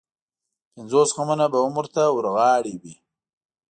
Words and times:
پنځوس 0.73 1.09
غمونه 1.15 1.45
به 1.51 1.57
هم 1.63 1.73
ورته 1.77 2.01
ورغاړې 2.15 2.75
وي. 2.81 2.95